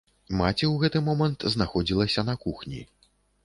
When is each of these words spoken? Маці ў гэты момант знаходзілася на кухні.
Маці 0.37 0.65
ў 0.67 0.71
гэты 0.83 1.03
момант 1.11 1.47
знаходзілася 1.57 2.27
на 2.33 2.39
кухні. 2.49 2.85